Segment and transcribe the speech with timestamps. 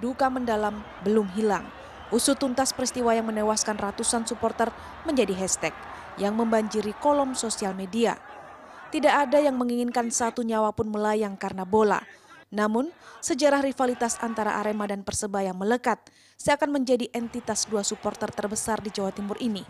[0.00, 1.64] duka mendalam belum hilang.
[2.10, 4.74] Usut tuntas peristiwa yang menewaskan ratusan supporter
[5.06, 5.70] menjadi hashtag
[6.18, 8.18] yang membanjiri kolom sosial media.
[8.90, 12.02] Tidak ada yang menginginkan satu nyawa pun melayang karena bola.
[12.50, 12.90] Namun,
[13.22, 16.02] sejarah rivalitas antara Arema dan Persebaya melekat
[16.34, 19.62] seakan menjadi entitas dua supporter terbesar di Jawa Timur ini.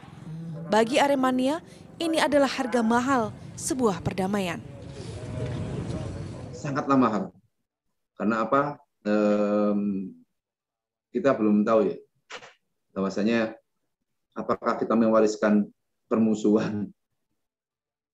[0.72, 1.60] Bagi Aremania,
[2.00, 4.64] ini adalah harga mahal sebuah perdamaian.
[6.56, 7.22] Sangatlah mahal.
[8.16, 8.80] Karena apa?
[9.04, 10.19] Ehm,
[11.10, 11.96] kita belum tahu ya
[12.94, 13.54] bahwasanya
[14.34, 15.66] apakah kita mewariskan
[16.10, 16.90] permusuhan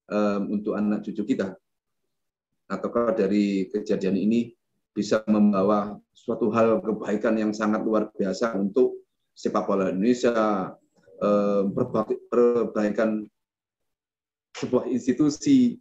[0.09, 1.57] um, untuk anak cucu kita
[2.67, 4.51] ataukah dari kejadian ini
[4.91, 9.05] bisa membawa suatu hal kebaikan yang sangat luar biasa untuk
[9.37, 10.73] sepak bola Indonesia,
[11.21, 11.69] um,
[12.33, 13.29] perbaikan
[14.57, 15.77] sebuah institusi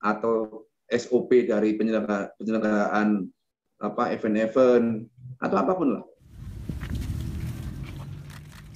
[0.00, 3.28] atau SOP dari penyelenggaraan
[3.76, 5.04] apa event-event
[5.44, 6.04] atau apa pun lah.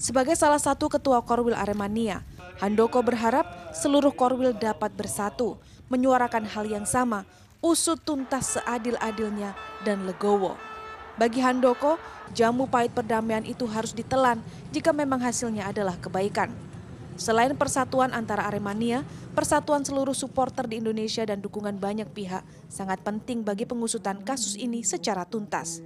[0.00, 2.24] Sebagai salah satu ketua Korwil Aremania,
[2.56, 3.44] Handoko berharap
[3.76, 5.60] seluruh Korwil dapat bersatu,
[5.92, 7.28] menyuarakan hal yang sama,
[7.60, 9.52] usut tuntas seadil-adilnya
[9.84, 10.56] dan legowo.
[11.20, 12.00] Bagi Handoko,
[12.32, 14.40] jamu pahit perdamaian itu harus ditelan
[14.72, 16.48] jika memang hasilnya adalah kebaikan.
[17.20, 19.04] Selain persatuan antara Aremania,
[19.36, 22.40] persatuan seluruh supporter di Indonesia dan dukungan banyak pihak
[22.72, 25.84] sangat penting bagi pengusutan kasus ini secara tuntas.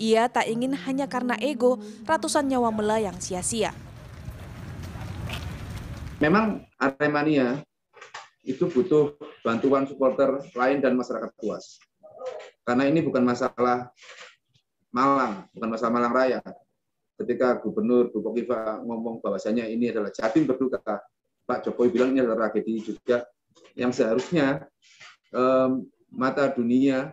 [0.00, 1.76] Ia tak ingin hanya karena ego
[2.08, 3.76] ratusan nyawa melayang sia-sia.
[6.22, 7.60] Memang Aremania
[8.46, 11.82] itu butuh bantuan supporter lain dan masyarakat luas.
[12.62, 13.90] Karena ini bukan masalah
[14.92, 16.40] Malang, bukan masalah Malang Raya,
[17.16, 20.78] ketika Gubernur Bu Kofifa ngomong bahwasanya ini adalah Jatim berduka,
[21.42, 23.24] Pak Jokowi bilang ini adalah tragedi juga
[23.74, 24.68] yang seharusnya
[25.32, 27.10] um, mata dunia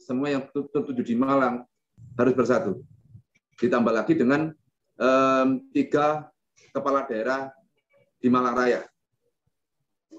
[0.00, 1.69] semua yang tertuju di Malang
[2.18, 2.72] harus bersatu.
[3.60, 4.50] Ditambah lagi dengan
[4.96, 6.30] um, tiga
[6.72, 7.52] kepala daerah
[8.18, 8.80] di Malang Raya,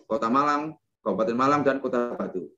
[0.06, 2.50] Kota Malang, Kabupaten Malang, dan Kota Batu.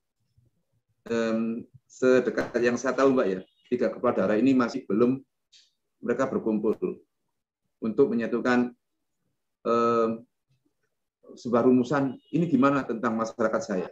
[1.08, 3.40] Um, sedekat yang saya tahu Mbak ya,
[3.70, 5.20] tiga kepala daerah ini masih belum
[6.04, 6.76] mereka berkumpul
[7.80, 8.72] untuk menyatukan
[9.64, 10.08] eh,
[11.34, 13.88] sebuah rumusan ini gimana tentang masyarakat saya.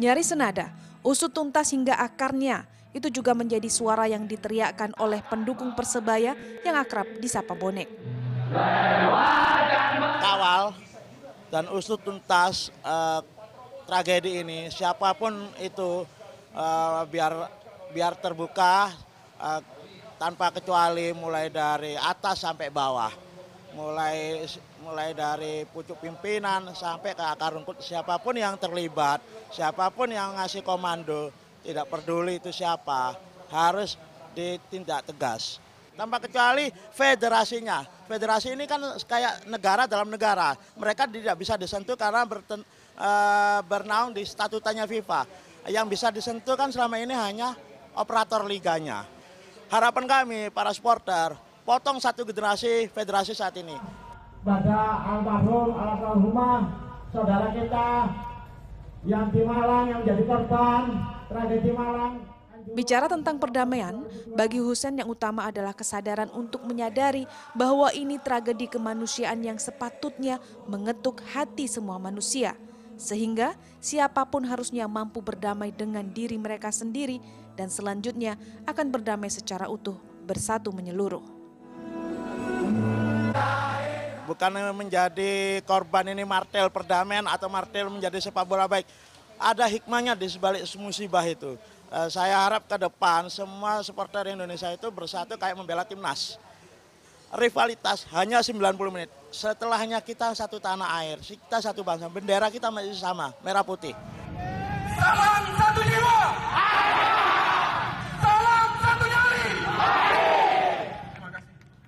[0.00, 0.72] Nyari senada,
[1.04, 2.64] usut tuntas hingga akarnya,
[2.96, 6.32] itu juga menjadi suara yang diteriakkan oleh pendukung Persebaya
[6.64, 7.84] yang akrab disapa Bonek.
[10.24, 10.72] Kawal
[11.52, 13.20] dan usut tuntas uh,
[13.84, 16.08] tragedi ini siapa pun itu
[16.56, 17.52] uh, biar
[17.92, 18.96] biar terbuka
[19.36, 19.60] uh,
[20.16, 23.12] tanpa kecuali mulai dari atas sampai bawah
[23.76, 24.48] mulai
[24.80, 29.20] mulai dari pucuk pimpinan sampai ke akar rumput siapa pun yang terlibat
[29.52, 31.28] siapa pun yang ngasih komando
[31.60, 33.16] tidak peduli itu siapa
[33.52, 34.00] harus
[34.32, 35.60] ditindak tegas
[35.92, 42.24] tanpa kecuali federasinya federasi ini kan kayak negara dalam negara mereka tidak bisa disentuh karena
[42.24, 42.64] berten,
[43.00, 45.24] uh, bernaung di statutanya FIFA.
[45.68, 47.56] Yang bisa disentuh kan selama ini hanya
[47.96, 49.04] operator liganya.
[49.70, 53.76] Harapan kami para supporter, potong satu generasi federasi saat ini.
[54.40, 56.64] Pada almarhum almarhumah
[57.12, 58.08] saudara kita
[59.04, 60.96] yang di Malang yang jadi korban
[61.28, 62.24] tragedi Malang.
[62.72, 69.44] Bicara tentang perdamaian, bagi Husen yang utama adalah kesadaran untuk menyadari bahwa ini tragedi kemanusiaan
[69.44, 72.56] yang sepatutnya mengetuk hati semua manusia.
[73.00, 77.20] Sehingga siapa pun harusnya mampu berdamai dengan diri mereka sendiri
[77.56, 81.39] dan selanjutnya akan berdamai secara utuh, bersatu menyeluruh.
[84.40, 88.88] Bukan menjadi korban ini martel perdamaian atau martel menjadi sepak bola baik.
[89.36, 91.60] Ada hikmahnya di sebalik musibah itu.
[91.92, 96.40] Eh, saya harap ke depan semua supporter Indonesia itu bersatu kayak membela timnas
[97.36, 99.12] rivalitas hanya 90 menit.
[99.28, 103.92] Setelahnya kita satu tanah air, kita satu bangsa, bendera kita masih sama, merah putih.
[104.96, 106.49] Salam satu jiwa.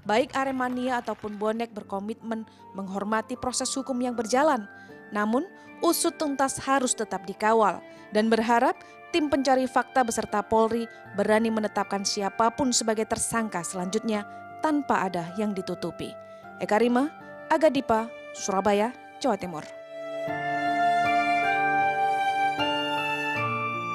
[0.03, 2.43] Baik Aremania ataupun Bonek berkomitmen
[2.75, 4.67] menghormati proses hukum yang berjalan.
[5.15, 5.47] Namun,
[5.79, 7.79] usut tuntas harus tetap dikawal
[8.11, 8.75] dan berharap
[9.15, 14.27] tim pencari fakta beserta Polri berani menetapkan siapa pun sebagai tersangka selanjutnya
[14.65, 16.11] tanpa ada yang ditutupi.
[16.59, 17.11] Eka Rima,
[17.51, 19.82] Agadipa, Surabaya, Jawa Timur.